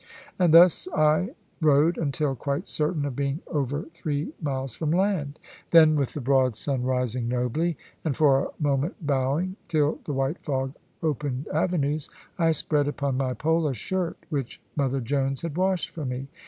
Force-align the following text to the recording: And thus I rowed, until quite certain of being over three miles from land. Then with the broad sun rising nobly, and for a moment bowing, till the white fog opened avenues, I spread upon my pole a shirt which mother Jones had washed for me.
And 0.39 0.51
thus 0.51 0.87
I 0.95 1.35
rowed, 1.61 1.95
until 1.95 2.35
quite 2.35 2.67
certain 2.67 3.05
of 3.05 3.15
being 3.15 3.41
over 3.45 3.83
three 3.93 4.33
miles 4.41 4.73
from 4.73 4.89
land. 4.89 5.37
Then 5.69 5.95
with 5.95 6.13
the 6.13 6.21
broad 6.21 6.55
sun 6.55 6.81
rising 6.81 7.27
nobly, 7.27 7.77
and 8.03 8.17
for 8.17 8.43
a 8.45 8.49
moment 8.59 8.95
bowing, 8.99 9.57
till 9.67 9.99
the 10.05 10.13
white 10.13 10.39
fog 10.39 10.73
opened 11.03 11.47
avenues, 11.49 12.09
I 12.39 12.51
spread 12.51 12.87
upon 12.87 13.15
my 13.15 13.35
pole 13.35 13.67
a 13.67 13.75
shirt 13.75 14.17
which 14.29 14.59
mother 14.75 15.01
Jones 15.01 15.43
had 15.43 15.55
washed 15.55 15.91
for 15.91 16.03
me. 16.03 16.29